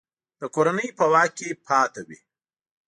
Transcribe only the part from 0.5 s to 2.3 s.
کورنۍ په واک کې پاته وي.